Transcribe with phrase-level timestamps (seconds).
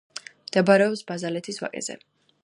[0.45, 1.99] მდებარეობს ბაზალეთის ვაკეზე.